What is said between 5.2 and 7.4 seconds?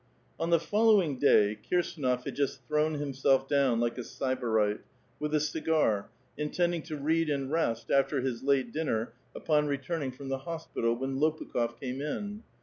a cigar, intending to read